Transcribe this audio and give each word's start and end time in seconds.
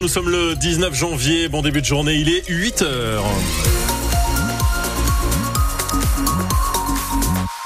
Nous 0.00 0.06
sommes 0.06 0.30
le 0.30 0.54
19 0.54 0.94
janvier, 0.94 1.48
bon 1.48 1.60
début 1.60 1.80
de 1.80 1.86
journée, 1.86 2.14
il 2.14 2.28
est 2.28 2.48
8 2.48 2.82
heures. 2.82 3.24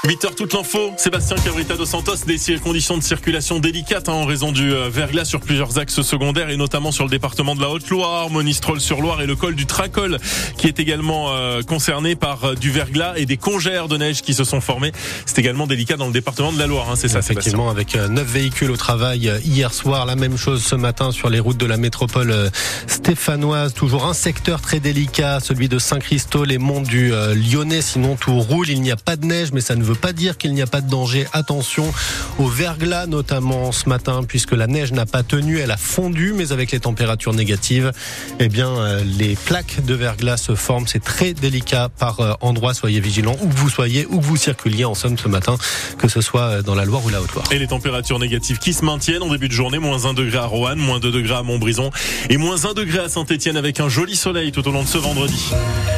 8h 0.05 0.35
toute 0.35 0.53
l'info, 0.53 0.91
Sébastien 0.97 1.37
Cabrita 1.37 1.77
dos 1.77 1.85
Santos, 1.85 2.25
des 2.27 2.37
conditions 2.59 2.97
de 2.97 3.03
circulation 3.03 3.59
délicates 3.59 4.09
hein, 4.09 4.13
en 4.13 4.25
raison 4.25 4.51
du 4.51 4.73
euh, 4.73 4.89
verglas 4.89 5.23
sur 5.23 5.39
plusieurs 5.39 5.77
axes 5.77 6.01
secondaires 6.01 6.49
et 6.49 6.57
notamment 6.57 6.91
sur 6.91 7.05
le 7.05 7.09
département 7.09 7.55
de 7.55 7.61
la 7.61 7.69
Haute-Loire, 7.69 8.29
Monistrol-sur-Loire 8.29 9.21
et 9.21 9.27
le 9.27 9.37
col 9.37 9.55
du 9.55 9.65
Tracol 9.65 10.17
qui 10.57 10.67
est 10.67 10.81
également 10.81 11.31
euh, 11.31 11.61
concerné 11.61 12.17
par 12.17 12.43
euh, 12.43 12.53
du 12.53 12.69
verglas 12.69 13.13
et 13.15 13.25
des 13.25 13.37
congères 13.37 13.87
de 13.87 13.95
neige 13.95 14.23
qui 14.23 14.33
se 14.33 14.43
sont 14.43 14.59
formés. 14.59 14.91
C'est 15.25 15.39
également 15.39 15.67
délicat 15.67 15.95
dans 15.95 16.07
le 16.07 16.11
département 16.11 16.51
de 16.51 16.59
la 16.59 16.67
Loire, 16.67 16.89
hein, 16.91 16.95
c'est 16.97 17.07
ça 17.07 17.19
Effectivement, 17.19 17.69
avec 17.69 17.95
neuf 17.95 18.27
véhicules 18.27 18.71
au 18.71 18.77
travail 18.77 19.31
hier 19.45 19.73
soir, 19.73 20.05
la 20.05 20.17
même 20.17 20.35
chose 20.35 20.65
ce 20.65 20.75
matin 20.75 21.11
sur 21.11 21.29
les 21.29 21.39
routes 21.39 21.55
de 21.57 21.65
la 21.65 21.77
métropole 21.77 22.51
stéphanoise, 22.87 23.73
toujours 23.73 24.05
un 24.05 24.13
secteur 24.13 24.59
très 24.59 24.81
délicat, 24.81 25.39
celui 25.39 25.69
de 25.69 25.79
Saint-Christo, 25.79 26.43
les 26.43 26.57
monts 26.57 26.81
du 26.81 27.13
Lyonnais, 27.33 27.81
sinon 27.81 28.17
tout 28.17 28.37
roule, 28.37 28.69
il 28.69 28.81
n'y 28.81 28.91
a 28.91 28.97
pas 28.97 29.15
de 29.15 29.25
neige 29.25 29.53
mais 29.53 29.61
ça 29.61 29.75
ne 29.75 29.83
veut 29.83 29.92
pas 29.95 30.13
dire 30.13 30.37
qu'il 30.37 30.53
n'y 30.53 30.61
a 30.61 30.67
pas 30.67 30.81
de 30.81 30.89
danger. 30.89 31.25
Attention 31.33 31.91
au 32.39 32.47
verglas 32.47 33.05
notamment 33.05 33.71
ce 33.71 33.89
matin 33.89 34.21
puisque 34.27 34.53
la 34.53 34.67
neige 34.67 34.91
n'a 34.91 35.05
pas 35.05 35.23
tenu, 35.23 35.59
elle 35.59 35.71
a 35.71 35.77
fondu 35.77 36.33
mais 36.35 36.51
avec 36.51 36.71
les 36.71 36.79
températures 36.79 37.33
négatives, 37.33 37.91
eh 38.39 38.49
bien 38.49 38.69
euh, 38.69 39.03
les 39.03 39.35
plaques 39.35 39.83
de 39.85 39.93
verglas 39.93 40.37
se 40.37 40.55
forment. 40.55 40.87
C'est 40.87 41.03
très 41.03 41.33
délicat 41.33 41.89
par 41.89 42.19
euh, 42.19 42.33
endroit. 42.41 42.73
Soyez 42.73 42.99
vigilants 42.99 43.35
où 43.41 43.47
que 43.47 43.55
vous 43.55 43.69
soyez, 43.69 44.05
où 44.09 44.19
que 44.19 44.25
vous 44.25 44.37
circuliez 44.37 44.85
en 44.85 44.95
somme 44.95 45.17
ce 45.17 45.27
matin, 45.27 45.57
que 45.97 46.07
ce 46.07 46.21
soit 46.21 46.41
euh, 46.41 46.61
dans 46.61 46.75
la 46.75 46.85
Loire 46.85 47.05
ou 47.05 47.09
la 47.09 47.21
Haute-Loire. 47.21 47.45
Et 47.51 47.59
les 47.59 47.67
températures 47.67 48.19
négatives 48.19 48.59
qui 48.59 48.73
se 48.73 48.83
maintiennent 48.85 49.23
en 49.23 49.29
début 49.29 49.47
de 49.47 49.53
journée, 49.53 49.79
moins 49.79 50.05
1 50.05 50.13
degré 50.13 50.37
à 50.37 50.45
Roanne, 50.45 50.79
moins 50.79 50.99
2 50.99 51.11
degrés 51.11 51.35
à 51.35 51.43
Montbrison 51.43 51.91
et 52.29 52.37
moins 52.37 52.65
1 52.65 52.73
degré 52.73 52.99
à 52.99 53.09
Saint-Etienne 53.09 53.57
avec 53.57 53.79
un 53.79 53.89
joli 53.89 54.15
soleil 54.15 54.51
tout 54.51 54.67
au 54.67 54.71
long 54.71 54.83
de 54.83 54.87
ce 54.87 54.97
vendredi. 54.97 55.51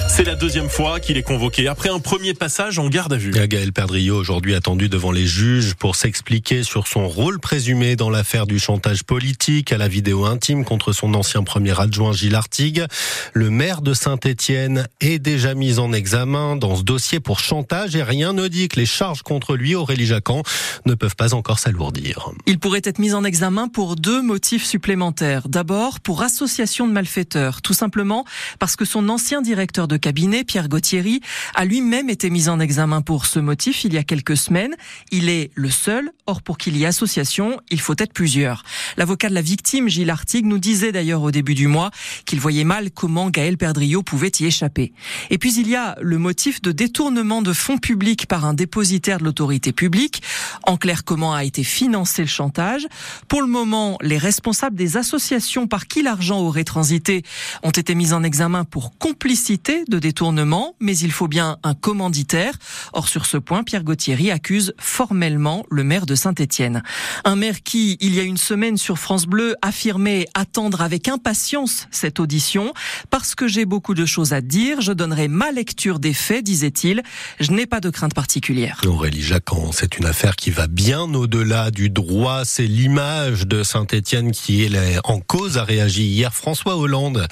C'est 0.08 0.24
la 0.24 0.36
deuxième 0.36 0.70
fois 0.70 1.00
qu'il 1.00 1.18
est 1.18 1.24
convoqué 1.24 1.68
après 1.68 1.90
un 1.90 2.00
premier 2.00 2.34
passage 2.34 2.80
en 2.80 2.88
garde 2.88 3.14
à 3.14 3.18
vue. 3.18 3.32
Gaël 3.32 3.74
Perdriau 3.74 4.16
aujourd'hui 4.16 4.56
attendu 4.56 4.88
devant 4.88 5.12
les 5.12 5.26
juges 5.26 5.74
pour 5.74 5.96
s'expliquer 5.96 6.64
sur 6.64 6.88
son 6.88 7.08
rôle 7.08 7.40
présumé 7.40 7.96
dans 7.96 8.10
l'affaire 8.10 8.46
du 8.46 8.60
chantage 8.60 9.04
politique 9.04 9.74
à 9.74 9.78
la 9.78 9.88
vidéo 9.88 10.26
intime 10.26 10.64
contre 10.64 10.94
son 10.94 11.14
ancien 11.16 11.44
premier 11.44 11.80
adjoint 11.80 12.14
Gilles 12.14 12.36
Artigue. 12.36 12.86
Le 13.34 13.50
maire 13.50 13.82
de 13.82 13.94
Saint-Étienne 13.94 14.88
est 15.02 15.20
déjà 15.20 15.54
mis 15.54 15.80
en 15.80 15.92
examen 15.92 16.56
dans 16.56 16.78
ce 16.78 16.84
dossier 16.84 17.20
pour 17.20 17.40
chantage 17.40 17.96
et 17.96 18.04
rien 18.04 18.32
ne 18.32 18.48
dit 18.48 18.70
que 18.70 18.80
les 18.80 18.86
charges 18.86 19.24
contre 19.24 19.56
lui, 19.56 19.76
Aurélie 19.76 20.06
Jacquan, 20.06 20.44
ne 20.86 20.94
peuvent 20.94 21.16
pas 21.16 21.34
encore 21.34 21.60
s'alourdir. 21.60 22.30
Il 22.46 22.60
pourrait 22.60 22.82
être 22.84 23.00
mis 23.00 23.14
en 23.14 23.24
examen 23.24 23.68
pour 23.68 23.96
deux 23.96 24.22
motifs 24.22 24.66
supplémentaires. 24.66 25.50
D'abord, 25.50 26.00
pour 26.00 26.22
association 26.22 26.88
de 26.88 26.94
malfaiteurs, 26.94 27.62
tout 27.62 27.74
simplement 27.74 28.24
parce 28.60 28.76
que 28.76 28.86
son 28.86 29.10
ancien 29.10 29.42
directeur 29.42 29.88
de 29.88 29.95
cabinet, 29.98 30.44
Pierre 30.44 30.70
Gauthieri, 30.70 31.22
a 31.56 31.66
lui-même 31.66 32.10
été 32.10 32.30
mis 32.30 32.50
en 32.50 32.60
examen 32.60 33.02
pour 33.02 33.26
ce 33.26 33.40
motif 33.40 33.84
il 33.84 33.94
y 33.94 33.98
a 33.98 34.04
quelques 34.04 34.38
semaines. 34.38 34.76
Il 35.12 35.30
est 35.30 35.52
le 35.56 35.70
seul. 35.70 36.12
Or, 36.28 36.42
pour 36.42 36.58
qu'il 36.58 36.76
y 36.76 36.84
ait 36.84 36.88
association, 36.88 37.60
il 37.70 37.80
faut 37.80 37.94
être 37.98 38.14
plusieurs. 38.14 38.64
L'avocat 38.98 39.30
de 39.30 39.36
la 39.36 39.42
victime, 39.42 39.88
Gilles 39.88 40.10
Artigue, 40.10 40.46
nous 40.46 40.58
disait 40.58 40.92
d'ailleurs 40.92 41.22
au 41.22 41.32
début 41.32 41.54
du 41.54 41.68
mois 41.68 41.92
qu'il 42.26 42.40
voyait 42.40 42.64
mal 42.64 42.92
comment 42.92 43.30
Gaël 43.30 43.58
Perdriau 43.58 44.02
pouvait 44.02 44.32
y 44.40 44.46
échapper. 44.46 44.92
Et 45.30 45.38
puis, 45.38 45.54
il 45.56 45.68
y 45.70 45.76
a 45.76 45.96
le 46.02 46.18
motif 46.18 46.62
de 46.62 46.72
détournement 46.72 47.42
de 47.42 47.54
fonds 47.54 47.78
publics 47.78 48.26
par 48.26 48.46
un 48.46 48.54
dépositaire 48.54 49.20
de 49.20 49.24
l'autorité 49.24 49.72
publique. 49.72 50.24
En 50.64 50.78
clair, 50.78 51.04
comment 51.04 51.34
a 51.34 51.44
été 51.44 51.64
financé 51.64 52.24
le 52.24 52.28
chantage. 52.28 52.88
Pour 53.28 53.42
le 53.42 53.48
moment, 53.48 53.98
les 54.02 54.18
responsables 54.18 54.76
des 54.76 54.98
associations 54.98 55.68
par 55.68 55.88
qui 55.88 56.02
l'argent 56.02 56.40
aurait 56.40 56.64
transité 56.64 57.24
ont 57.64 57.72
été 57.72 57.96
mis 57.96 58.14
en 58.14 58.24
examen 58.24 58.66
pour 58.66 58.98
complicité 58.98 59.85
de 59.90 60.00
détournement, 60.00 60.76
mais 60.80 60.98
il 60.98 61.12
faut 61.12 61.28
bien 61.28 61.58
un 61.64 61.74
commanditaire. 61.74 62.54
Or, 62.94 63.08
sur 63.08 63.26
ce 63.26 63.38
point, 63.38 63.64
Pierre 63.64 63.84
Gauthieri 63.84 64.32
accuse 64.32 64.74
formellement 64.78 65.66
le 65.70 65.84
maire 65.84 66.06
de 66.06 66.16
Saint-Étienne. 66.16 66.84
Un 67.24 67.36
maire 67.36 67.62
qui, 67.64 67.98
il 68.02 68.16
y 68.16 68.20
a 68.20 68.24
une 68.24 68.38
semaine 68.38 68.78
sur 68.78 68.98
France 68.98 69.26
Bleu, 69.26 69.56
affirmait 69.62 70.28
attendre 70.34 70.82
avec 70.82 71.08
impatience 71.08 71.88
cette 71.92 72.20
audition. 72.20 72.74
Parce 73.10 73.36
que 73.36 73.48
j'ai 73.48 73.66
beaucoup 73.66 73.94
de 73.94 74.06
choses 74.06 74.34
à 74.34 74.42
dire, 74.42 74.82
je 74.82 74.92
donnerai 74.92 75.28
ma 75.28 75.52
lecture 75.52 76.00
des 76.00 76.14
faits, 76.14 76.44
disait-il. 76.44 77.04
Je 77.40 77.52
n'ai 77.52 77.66
pas 77.66 77.80
de 77.80 77.90
crainte 77.90 78.14
particulière. 78.14 78.82
Aurélie 78.86 79.22
Jacquan, 79.22 79.72
c'est 79.72 79.98
une 79.98 80.06
affaire 80.06 80.36
qui 80.36 80.50
va 80.50 80.68
bien 80.68 81.02
au-delà 81.14 81.72
du 81.72 81.90
droit. 81.90 82.46
C'est 82.46 82.68
l'image 82.68 83.48
de 83.48 83.64
Saint-Étienne 83.64 84.32
qui 84.32 84.64
est 84.64 85.00
en 85.04 85.20
cause, 85.20 85.58
a 85.58 85.64
réagi 85.64 86.04
hier 86.04 86.34
François 86.34 86.78
Hollande 86.78 87.28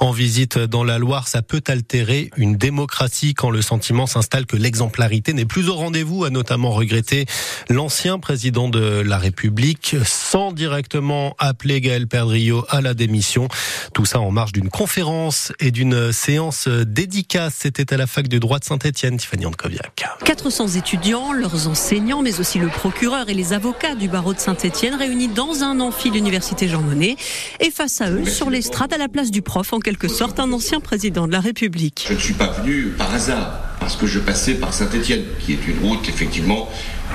en 0.00 0.12
visite 0.12 0.58
dans 0.58 0.84
la 0.84 0.98
Loire. 0.98 1.28
Ça 1.28 1.42
peut 1.42 1.62
altérer 1.66 1.95
une 2.36 2.56
démocratie 2.56 3.34
quand 3.34 3.50
le 3.50 3.62
sentiment 3.62 4.06
s'installe 4.06 4.46
que 4.46 4.56
l'exemplarité 4.56 5.32
n'est 5.32 5.44
plus 5.44 5.68
au 5.68 5.74
rendez-vous, 5.74 6.24
a 6.24 6.30
notamment 6.30 6.70
regretté 6.70 7.26
l'ancien 7.68 8.18
président 8.18 8.68
de 8.68 8.80
la 8.80 9.18
République, 9.18 9.96
sans 10.04 10.52
directement 10.52 11.34
appeler 11.38 11.80
Gaël 11.80 12.06
Perdriau 12.06 12.64
à 12.68 12.80
la 12.80 12.94
démission. 12.94 13.48
Tout 13.94 14.04
ça 14.04 14.20
en 14.20 14.30
marge 14.30 14.52
d'une 14.52 14.68
conférence 14.68 15.52
et 15.60 15.70
d'une 15.70 16.12
séance 16.12 16.68
dédicace. 16.68 17.54
C'était 17.60 17.92
à 17.92 17.96
la 17.96 18.06
fac 18.06 18.28
du 18.28 18.40
droit 18.40 18.58
de 18.58 18.64
Saint-Étienne, 18.64 19.16
Tiffany 19.16 19.46
Ankoviak. 19.46 20.04
400 20.24 20.68
étudiants, 20.68 21.32
leurs 21.32 21.68
enseignants, 21.68 22.22
mais 22.22 22.40
aussi 22.40 22.58
le 22.58 22.68
procureur 22.68 23.28
et 23.28 23.34
les 23.34 23.52
avocats 23.52 23.94
du 23.94 24.08
barreau 24.08 24.34
de 24.34 24.40
Saint-Étienne 24.40 24.94
réunis 24.94 25.28
dans 25.28 25.62
un 25.62 25.80
amphi 25.80 26.10
de 26.10 26.14
l'université 26.14 26.68
Jean 26.68 26.82
Monnet. 26.82 27.16
Et 27.60 27.70
face 27.70 28.00
à 28.00 28.10
eux, 28.10 28.24
sur 28.24 28.50
l'estrade, 28.50 28.92
à 28.92 28.98
la 28.98 29.08
place 29.08 29.30
du 29.30 29.42
prof, 29.42 29.72
en 29.72 29.80
quelque 29.80 30.08
sorte, 30.08 30.40
un 30.40 30.52
ancien 30.52 30.80
président 30.80 31.26
de 31.26 31.32
la 31.32 31.40
République. 31.40 31.85
Je 32.08 32.14
ne 32.14 32.18
suis 32.18 32.34
pas 32.34 32.48
venu 32.48 32.94
par 32.96 33.12
hasard 33.12 33.60
parce 33.80 33.96
que 33.96 34.06
je 34.06 34.18
passais 34.18 34.54
par 34.54 34.72
Saint-Étienne, 34.72 35.22
qui 35.40 35.52
est 35.52 35.66
une 35.66 35.78
route 35.86 36.08
effectivement 36.08 36.68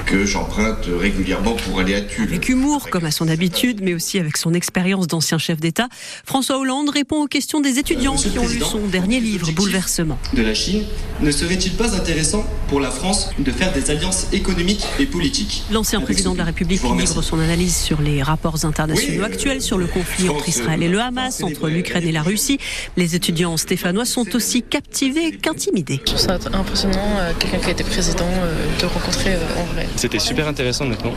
que 0.05 0.25
j'emprunte 0.25 0.87
régulièrement 0.99 1.53
pour 1.53 1.79
aller 1.79 1.95
à 1.95 2.01
Tulle. 2.01 2.29
Avec 2.29 2.49
humour, 2.49 2.89
comme 2.89 3.05
à 3.05 3.11
son 3.11 3.27
habitude, 3.27 3.81
mais 3.81 3.93
aussi 3.93 4.19
avec 4.19 4.37
son 4.37 4.53
expérience 4.53 5.07
d'ancien 5.07 5.37
chef 5.37 5.59
d'État, 5.59 5.89
François 6.25 6.59
Hollande 6.59 6.89
répond 6.89 7.23
aux 7.23 7.27
questions 7.27 7.59
des 7.59 7.77
étudiants 7.77 8.15
qui 8.15 8.37
ont 8.39 8.47
lu 8.47 8.59
son 8.59 8.87
dernier 8.87 9.19
livre, 9.19 9.51
Bouleversement. 9.51 10.17
De 10.33 10.41
la 10.41 10.53
Chine, 10.53 10.83
ne 11.19 11.31
serait-il 11.31 11.73
pas 11.73 11.95
intéressant 11.95 12.45
pour 12.71 12.79
la 12.79 12.89
France 12.89 13.31
de 13.37 13.51
faire 13.51 13.73
des 13.73 13.91
alliances 13.91 14.27
économiques 14.31 14.85
et 14.97 15.05
politiques 15.05 15.65
L'ancien 15.73 15.99
président 15.99 16.31
de 16.31 16.37
la 16.37 16.45
République 16.45 16.81
livre 16.81 17.21
son 17.21 17.37
analyse 17.41 17.75
sur 17.75 18.01
les 18.01 18.23
rapports 18.23 18.63
internationaux 18.63 19.25
actuels, 19.25 19.61
sur 19.61 19.77
le 19.77 19.87
conflit 19.87 20.29
entre 20.29 20.47
Israël 20.47 20.81
et 20.81 20.87
le 20.87 21.01
Hamas, 21.01 21.43
entre 21.43 21.67
l'Ukraine 21.67 22.07
et 22.07 22.13
la 22.13 22.21
Russie. 22.21 22.59
Les 22.95 23.13
étudiants 23.13 23.57
stéphanois 23.57 24.05
sont 24.05 24.37
aussi 24.37 24.63
captivés 24.63 25.33
qu'intimidés. 25.33 25.99
Je 25.99 26.13
trouve 26.13 26.19
ça 26.19 26.39
impressionnant, 26.53 27.09
euh, 27.19 27.33
quelqu'un 27.37 27.57
qui 27.57 27.67
a 27.67 27.71
été 27.71 27.83
président, 27.83 28.23
euh, 28.23 28.79
de 28.79 28.85
rencontrer 28.85 29.33
euh, 29.33 29.61
en 29.61 29.65
vrai. 29.73 29.89
C'était 29.97 30.19
super 30.19 30.47
intéressant 30.47 30.85
maintenant 30.85 31.13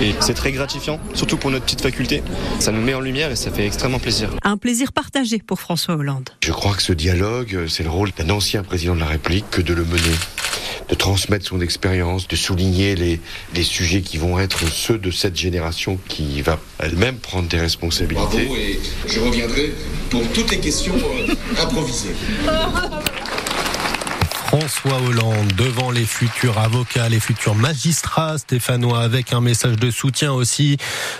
et 0.00 0.12
c'est 0.18 0.34
très 0.34 0.50
gratifiant, 0.50 0.98
surtout 1.14 1.36
pour 1.36 1.52
notre 1.52 1.66
petite 1.66 1.82
faculté. 1.82 2.24
Ça 2.58 2.72
nous 2.72 2.82
met 2.82 2.94
en 2.94 3.00
lumière 3.00 3.30
et 3.30 3.36
ça 3.36 3.52
fait 3.52 3.64
extrêmement 3.64 4.00
plaisir. 4.00 4.30
Un 4.42 4.56
plaisir 4.56 4.92
partagé 4.92 5.38
pour 5.38 5.60
François 5.60 5.94
Hollande. 5.94 6.30
Je 6.42 6.50
crois 6.50 6.74
que 6.74 6.82
ce 6.82 6.92
dialogue, 6.92 7.66
c'est 7.68 7.84
le 7.84 7.90
rôle 7.90 8.10
d'un 8.18 8.30
ancien 8.30 8.64
président 8.64 8.96
de 8.96 9.00
la 9.00 9.06
République 9.06 9.48
que 9.52 9.62
de 9.62 9.72
le 9.72 9.84
mener 9.84 10.16
de 10.88 10.94
transmettre 10.94 11.46
son 11.46 11.60
expérience, 11.60 12.28
de 12.28 12.36
souligner 12.36 12.94
les, 12.94 13.20
les 13.54 13.62
sujets 13.62 14.02
qui 14.02 14.18
vont 14.18 14.38
être 14.38 14.68
ceux 14.70 14.98
de 14.98 15.10
cette 15.10 15.36
génération 15.36 15.98
qui 16.08 16.42
va 16.42 16.58
elle-même 16.78 17.16
prendre 17.16 17.48
des 17.48 17.58
responsabilités. 17.60 18.44
Bravo 18.44 18.56
et 18.56 18.80
je 19.06 19.20
reviendrai 19.20 19.72
pour 20.10 20.22
toutes 20.32 20.50
les 20.50 20.58
questions 20.58 20.94
euh, 20.96 21.34
improvisées. 21.62 22.14
François 24.50 25.00
Hollande 25.00 25.52
devant 25.56 25.92
les 25.92 26.04
futurs 26.04 26.58
avocats, 26.58 27.08
les 27.08 27.20
futurs 27.20 27.54
magistrats 27.54 28.36
stéphanois 28.36 28.98
avec 28.98 29.32
un 29.32 29.40
message 29.40 29.76
de 29.76 29.92
soutien 29.92 30.32
aussi 30.32 30.76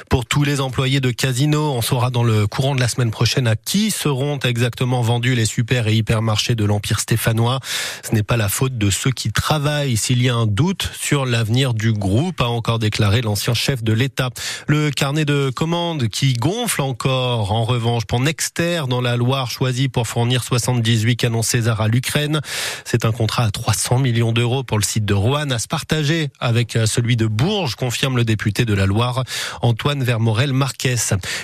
pour 0.08 0.26
tous 0.26 0.42
les 0.42 0.60
employés 0.60 0.98
de 0.98 1.12
Casino. 1.12 1.74
On 1.74 1.80
saura 1.80 2.10
dans 2.10 2.24
le 2.24 2.48
courant 2.48 2.74
de 2.74 2.80
la 2.80 2.88
semaine 2.88 3.12
prochaine 3.12 3.46
à 3.46 3.54
qui 3.54 3.92
seront 3.92 4.40
exactement 4.40 5.00
vendus 5.00 5.36
les 5.36 5.44
super 5.44 5.86
et 5.86 5.94
hypermarchés 5.94 6.56
de 6.56 6.64
l'Empire 6.64 6.98
stéphanois. 6.98 7.60
Ce 8.02 8.12
n'est 8.16 8.24
pas 8.24 8.36
la 8.36 8.48
faute 8.48 8.76
de 8.76 8.90
ceux 8.90 9.12
qui 9.12 9.30
travaillent. 9.30 9.96
S'il 9.96 10.20
y 10.20 10.28
a 10.28 10.34
un 10.34 10.46
doute 10.46 10.90
sur 10.98 11.24
l'avenir 11.24 11.72
du 11.72 11.92
groupe, 11.92 12.40
a 12.40 12.48
encore 12.48 12.80
déclaré 12.80 13.20
l'ancien 13.20 13.54
chef 13.54 13.84
de 13.84 13.92
l'État. 13.92 14.30
Le 14.66 14.90
carnet 14.90 15.24
de 15.24 15.50
commandes 15.54 16.08
qui 16.08 16.32
gonfle 16.32 16.80
encore 16.80 17.52
en 17.52 17.62
revanche 17.62 18.06
pour 18.06 18.18
Nexter 18.18 18.82
dans 18.88 19.00
la 19.00 19.16
Loire 19.16 19.52
choisi 19.52 19.88
pour 19.88 20.08
fournir 20.08 20.42
78 20.42 21.14
canons 21.14 21.42
César 21.42 21.80
à 21.80 21.86
l'Ukraine. 21.86 22.40
C'est 22.84 23.04
un 23.04 23.12
contrat 23.20 23.44
à 23.44 23.50
300 23.50 23.98
millions 23.98 24.32
d'euros 24.32 24.62
pour 24.62 24.78
le 24.78 24.82
site 24.82 25.04
de 25.04 25.12
Roanne 25.12 25.52
à 25.52 25.58
se 25.58 25.68
partager 25.68 26.30
avec 26.40 26.74
euh, 26.74 26.86
celui 26.86 27.18
de 27.18 27.26
Bourges, 27.26 27.74
confirme 27.74 28.16
le 28.16 28.24
député 28.24 28.64
de 28.64 28.72
la 28.72 28.86
Loire, 28.86 29.24
Antoine 29.60 30.02
Vermorel 30.02 30.54
Marquez. 30.54 30.96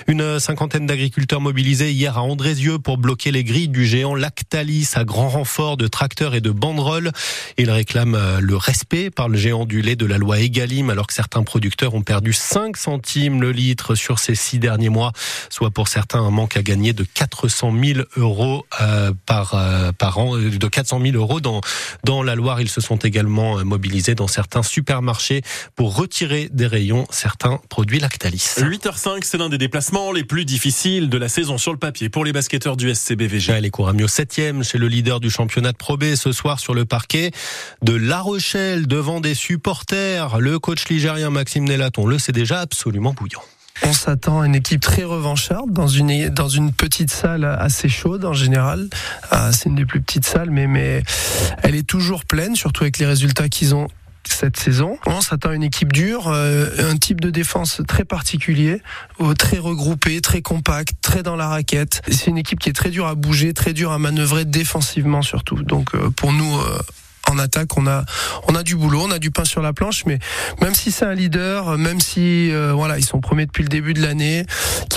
Une 0.07 0.39
cinquantaine 0.39 0.87
d'agriculteurs 0.87 1.39
mobilisés 1.39 1.91
hier 1.91 2.17
à 2.17 2.23
Andrézieux 2.23 2.79
pour 2.79 2.97
bloquer 2.97 3.29
les 3.29 3.43
grilles 3.43 3.67
du 3.67 3.85
géant 3.85 4.15
Lactalis 4.15 4.89
à 4.95 5.03
grand 5.03 5.29
renfort 5.29 5.77
de 5.77 5.87
tracteurs 5.87 6.33
et 6.33 6.41
de 6.41 6.49
banderoles. 6.49 7.11
Ils 7.59 7.69
réclament 7.69 8.15
euh, 8.15 8.39
le 8.39 8.57
respect 8.57 9.11
par 9.11 9.29
le 9.29 9.37
géant 9.37 9.65
du 9.65 9.83
lait 9.83 9.95
de 9.95 10.07
la 10.07 10.17
loi 10.17 10.39
Egalim 10.39 10.89
alors 10.89 11.05
que 11.05 11.13
certains 11.13 11.43
producteurs 11.43 11.93
ont 11.93 12.01
perdu 12.01 12.33
5 12.33 12.75
centimes 12.75 13.39
le 13.39 13.51
litre 13.51 13.93
sur 13.93 14.17
ces 14.17 14.33
six 14.33 14.57
derniers 14.57 14.89
mois, 14.89 15.11
soit 15.51 15.69
pour 15.69 15.89
certains 15.89 16.21
un 16.21 16.31
manque 16.31 16.57
à 16.57 16.63
gagner 16.63 16.93
de 16.93 17.03
400 17.03 17.71
000 17.79 17.99
euros 18.15 18.65
euh, 18.81 19.11
par, 19.27 19.53
euh, 19.53 19.91
par 19.91 20.17
an, 20.17 20.37
de 20.37 20.67
400 20.67 21.01
000 21.03 21.15
euros 21.17 21.39
dans, 21.39 21.61
dans 22.03 22.23
la 22.23 22.35
Loire. 22.35 22.61
Ils 22.61 22.69
se 22.69 22.81
sont 22.81 22.97
également 22.97 23.63
mobilisés 23.63 24.15
dans 24.15 24.27
certains 24.27 24.63
supermarchés 24.63 25.41
pour 25.75 25.95
retirer 25.95 26.49
des 26.51 26.67
rayons 26.67 27.05
certains 27.09 27.59
produits 27.69 27.99
Lactalis. 27.99 28.55
8h05, 28.57 29.23
c'est 29.23 29.37
l'un 29.37 29.49
des 29.49 29.57
déplacements 29.57 30.11
les 30.11 30.23
plus 30.23 30.45
difficiles 30.45 31.09
de 31.09 31.17
la 31.17 31.29
saison 31.29 31.57
sur 31.57 31.71
le 31.71 31.77
papier 31.77 32.09
pour 32.09 32.25
les 32.25 32.33
basketteurs 32.33 32.77
du 32.77 32.93
SCBVG. 32.93 33.61
Les 33.61 33.69
Couramio 33.69 34.07
7e 34.07 34.63
chez 34.63 34.77
le 34.77 34.87
leader 34.87 35.19
du 35.19 35.29
championnat 35.29 35.71
de 35.71 35.77
Pro 35.77 35.97
B 35.97 36.15
ce 36.15 36.31
soir 36.31 36.59
sur 36.59 36.73
le 36.73 36.85
parquet 36.85 37.31
de 37.81 37.93
La 37.93 38.21
Rochelle 38.21 38.87
devant 38.87 39.19
des 39.19 39.33
supporters. 39.33 40.39
Le 40.39 40.59
coach 40.59 40.87
ligérien 40.89 41.29
Maxime 41.29 41.65
Nélaton 41.65 42.05
le 42.05 42.19
sait 42.19 42.31
déjà 42.31 42.61
absolument 42.61 43.13
bouillant. 43.13 43.43
On 43.83 43.93
s'attend 43.93 44.41
à 44.41 44.45
une 44.45 44.55
équipe 44.55 44.81
très 44.81 45.03
revancharde 45.03 45.71
dans 45.71 45.87
une 45.87 46.29
dans 46.29 46.49
une 46.49 46.71
petite 46.71 47.11
salle 47.11 47.45
assez 47.45 47.89
chaude 47.89 48.25
en 48.25 48.33
général. 48.33 48.89
Ah, 49.31 49.51
c'est 49.51 49.69
une 49.69 49.75
des 49.75 49.85
plus 49.85 50.01
petites 50.01 50.25
salles, 50.25 50.49
mais 50.51 50.67
mais 50.67 51.03
elle 51.63 51.75
est 51.75 51.87
toujours 51.87 52.25
pleine, 52.25 52.55
surtout 52.55 52.83
avec 52.83 52.97
les 52.97 53.05
résultats 53.05 53.49
qu'ils 53.49 53.75
ont 53.75 53.87
cette 54.29 54.57
saison. 54.57 54.97
On 55.05 55.21
s'attend 55.21 55.49
à 55.49 55.55
une 55.55 55.63
équipe 55.63 55.93
dure, 55.93 56.27
euh, 56.27 56.91
un 56.91 56.97
type 56.97 57.21
de 57.21 57.29
défense 57.29 57.81
très 57.87 58.05
particulier, 58.05 58.81
euh, 59.21 59.33
très 59.33 59.57
regroupé, 59.57 60.21
très 60.21 60.41
compact, 60.41 60.95
très 61.01 61.23
dans 61.23 61.35
la 61.35 61.47
raquette. 61.47 62.01
C'est 62.09 62.27
une 62.27 62.37
équipe 62.37 62.59
qui 62.59 62.69
est 62.69 62.73
très 62.73 62.89
dure 62.89 63.07
à 63.07 63.15
bouger, 63.15 63.53
très 63.53 63.73
dure 63.73 63.91
à 63.91 63.99
manœuvrer 63.99 64.45
défensivement 64.45 65.21
surtout. 65.21 65.63
Donc 65.63 65.95
euh, 65.95 66.09
pour 66.09 66.33
nous 66.33 66.59
en 67.29 67.37
attaque, 67.39 67.77
on 67.77 67.87
a 67.87 68.03
on 68.47 68.55
a 68.55 68.63
du 68.63 68.75
boulot, 68.75 69.01
on 69.03 69.11
a 69.11 69.19
du 69.19 69.31
pain 69.31 69.45
sur 69.45 69.61
la 69.61 69.73
planche, 69.73 70.05
mais 70.05 70.19
même 70.61 70.73
si 70.75 70.91
c'est 70.91 71.05
un 71.05 71.13
leader, 71.13 71.77
même 71.77 71.99
si 71.99 72.51
euh, 72.51 72.73
voilà 72.73 72.97
ils 72.97 73.05
sont 73.05 73.19
premiers 73.19 73.45
depuis 73.45 73.63
le 73.63 73.69
début 73.69 73.93
de 73.93 74.01
l'année, 74.01 74.45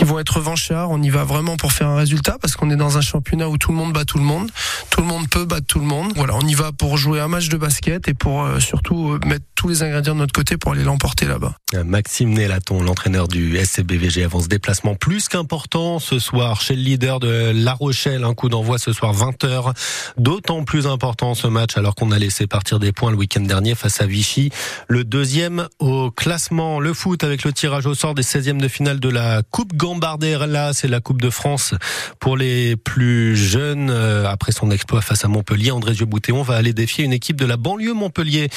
qui 0.00 0.06
vont 0.06 0.18
être 0.18 0.38
revanchards, 0.38 0.90
on 0.90 1.02
y 1.02 1.10
va 1.10 1.24
vraiment 1.24 1.58
pour 1.58 1.72
faire 1.72 1.88
un 1.88 1.96
résultat 1.96 2.38
parce 2.40 2.56
qu'on 2.56 2.70
est 2.70 2.76
dans 2.76 2.96
un 2.96 3.02
championnat 3.02 3.50
où 3.50 3.58
tout 3.58 3.70
le 3.70 3.76
monde 3.76 3.92
bat 3.92 4.06
tout 4.06 4.16
le 4.16 4.24
monde, 4.24 4.50
tout 4.88 5.02
le 5.02 5.06
monde 5.06 5.28
peut 5.28 5.44
battre 5.44 5.66
tout 5.66 5.78
le 5.78 5.84
monde. 5.84 6.14
Voilà, 6.16 6.34
on 6.36 6.40
y 6.40 6.54
va 6.54 6.72
pour 6.72 6.96
jouer 6.96 7.20
un 7.20 7.28
match 7.28 7.50
de 7.50 7.58
basket 7.58 8.08
et 8.08 8.14
pour 8.14 8.42
euh, 8.42 8.60
surtout 8.60 9.10
euh, 9.10 9.20
mettre 9.26 9.44
tous 9.56 9.68
les 9.68 9.82
ingrédients 9.82 10.14
de 10.14 10.20
notre 10.20 10.32
côté 10.32 10.56
pour 10.56 10.72
aller 10.72 10.84
l'emporter 10.84 11.26
là-bas. 11.26 11.52
Maxime 11.84 12.30
Nélaton, 12.30 12.82
l'entraîneur 12.82 13.28
du 13.28 13.58
SCBVG, 13.58 14.24
avance 14.24 14.48
déplacement 14.48 14.94
plus 14.94 15.28
qu'important 15.28 15.98
ce 15.98 16.18
soir 16.18 16.62
chez 16.62 16.76
le 16.76 16.80
leader 16.80 17.20
de 17.20 17.52
La 17.54 17.74
Rochelle. 17.74 18.24
Un 18.24 18.32
coup 18.32 18.48
d'envoi 18.48 18.78
ce 18.78 18.94
soir 18.94 19.14
20h. 19.14 19.74
D'autant 20.16 20.64
plus 20.64 20.86
important 20.86 21.34
ce 21.34 21.46
match 21.46 21.76
alors 21.76 21.94
qu'on 21.94 22.10
a 22.10 22.18
laissé 22.18 22.46
partir 22.46 22.78
des 22.78 22.92
points 22.92 23.10
le 23.10 23.18
week-end 23.18 23.42
dernier 23.42 23.74
face 23.74 24.00
à 24.00 24.06
Vichy. 24.06 24.48
Le 24.88 25.04
deuxième 25.04 25.68
au 25.78 26.10
classement, 26.10 26.80
le 26.80 26.94
foot 26.94 27.22
avec 27.22 27.44
le 27.44 27.52
tirage 27.52 27.84
au 27.84 27.94
sort 27.94 28.14
des 28.14 28.22
16e 28.22 28.56
de 28.56 28.68
finale 28.68 28.98
de 28.98 29.10
la 29.10 29.42
Coupe 29.42 29.74
Gambardella. 29.74 29.89
Là, 29.98 30.72
c'est 30.74 30.88
la 30.88 31.00
Coupe 31.00 31.22
de 31.22 31.30
France 31.30 31.74
pour 32.18 32.36
les 32.36 32.76
plus 32.76 33.36
jeunes. 33.36 33.90
Euh, 33.90 34.26
après 34.28 34.52
son 34.52 34.70
exploit 34.70 35.00
face 35.00 35.24
à 35.24 35.28
Montpellier, 35.28 35.70
André 35.70 35.94
Boutéon 36.04 36.42
va 36.42 36.56
aller 36.56 36.72
défier 36.72 37.04
une 37.04 37.12
équipe 37.12 37.36
de 37.36 37.46
la 37.46 37.56
banlieue 37.56 37.94
Montpellier. 37.94 38.48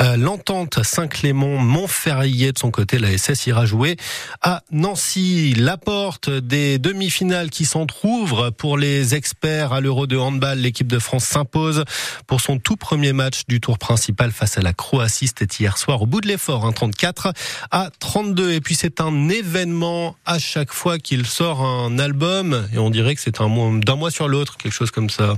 Euh, 0.00 0.16
L'entente 0.16 0.82
Saint-Clément, 0.82 1.58
Montferrier 1.58 2.52
de 2.52 2.58
son 2.58 2.70
côté, 2.70 2.98
la 2.98 3.16
SS 3.16 3.46
ira 3.46 3.66
jouer 3.66 3.96
à 4.42 4.62
Nancy. 4.70 5.54
La 5.54 5.76
porte 5.76 6.30
des 6.30 6.78
demi-finales 6.78 7.50
qui 7.50 7.64
s'entr'ouvrent 7.64 8.50
pour 8.50 8.78
les 8.78 9.14
experts 9.16 9.72
à 9.72 9.80
l'Euro 9.80 10.06
de 10.06 10.16
handball. 10.16 10.58
L'équipe 10.58 10.88
de 10.88 10.98
France 11.00 11.24
s'impose 11.24 11.84
pour 12.26 12.40
son 12.40 12.58
tout 12.58 12.76
premier 12.76 13.02
premier 13.02 13.14
match 13.14 13.46
du 13.48 13.58
tour 13.58 13.78
principal 13.78 14.30
face 14.30 14.58
à 14.58 14.60
la 14.60 14.72
Croatie, 14.74 15.26
c'était 15.26 15.46
hier 15.58 15.76
soir 15.76 16.02
au 16.02 16.06
bout 16.06 16.20
de 16.20 16.28
l'effort, 16.28 16.64
hein, 16.66 16.70
34 16.70 17.32
à 17.72 17.88
32. 17.98 18.52
Et 18.52 18.60
puis 18.60 18.76
c'est 18.76 19.00
un 19.00 19.28
événement 19.28 20.14
à 20.24 20.38
chaque 20.38 20.61
fois 20.70 20.98
qu'il 20.98 21.26
sort 21.26 21.62
un 21.62 21.98
album, 21.98 22.68
et 22.72 22.78
on 22.78 22.90
dirait 22.90 23.14
que 23.14 23.20
c'est 23.20 23.40
un 23.40 23.48
mois, 23.48 23.70
d'un 23.80 23.96
mois 23.96 24.10
sur 24.10 24.28
l'autre, 24.28 24.56
quelque 24.56 24.72
chose 24.72 24.90
comme 24.90 25.10
ça. 25.10 25.36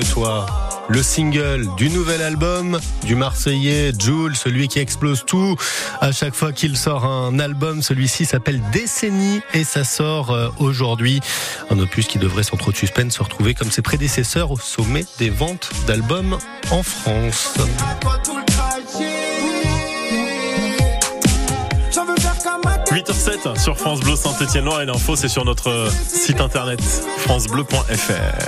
Toi 0.00 0.46
le 0.88 1.02
single 1.02 1.66
du 1.76 1.90
nouvel 1.90 2.22
album 2.22 2.78
du 3.04 3.16
Marseillais 3.16 3.92
Jules, 3.98 4.36
celui 4.36 4.68
qui 4.68 4.78
explose 4.78 5.24
tout 5.26 5.56
à 6.00 6.12
chaque 6.12 6.34
fois 6.34 6.52
qu'il 6.52 6.76
sort 6.76 7.04
un 7.04 7.38
album. 7.38 7.82
Celui-ci 7.82 8.24
s'appelle 8.24 8.62
Décennie 8.72 9.40
et 9.54 9.64
ça 9.64 9.84
sort 9.84 10.30
euh, 10.30 10.48
aujourd'hui. 10.58 11.20
Un 11.70 11.78
opus 11.78 12.06
qui 12.06 12.18
devrait 12.18 12.42
sans 12.42 12.56
trop 12.56 12.70
de 12.70 12.76
suspense 12.76 13.14
se 13.14 13.22
retrouver 13.22 13.54
comme 13.54 13.70
ses 13.70 13.82
prédécesseurs 13.82 14.52
au 14.52 14.58
sommet 14.58 15.04
des 15.18 15.30
ventes 15.30 15.70
d'albums 15.86 16.38
en 16.70 16.82
France. 16.82 17.54
8h07 22.90 23.60
sur 23.60 23.76
France 23.76 24.00
Bleu 24.00 24.16
Saint-Etienne 24.16 24.64
Loire 24.64 24.82
et 24.82 24.86
l'info 24.86 25.16
c'est 25.16 25.28
sur 25.28 25.44
notre 25.44 25.90
site 26.08 26.40
internet 26.40 26.80
francebleu.fr. 27.18 28.44